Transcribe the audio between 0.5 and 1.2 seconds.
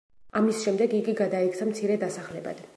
შემდეგ იგი